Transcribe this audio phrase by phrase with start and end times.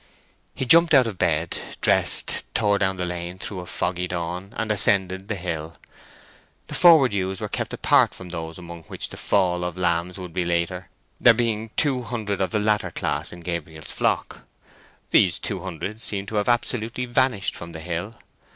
[0.55, 4.71] He jumped out of bed, dressed, tore down the lane through a foggy dawn, and
[4.71, 5.77] ascended the hill.
[6.65, 10.33] The forward ewes were kept apart from those among which the fall of lambs would
[10.33, 14.39] be later, there being two hundred of the latter class in Gabriel's flock.
[15.11, 18.15] These two hundred seemed to have absolutely vanished from the hill.